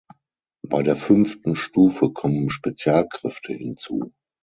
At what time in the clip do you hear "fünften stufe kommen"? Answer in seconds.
0.95-2.49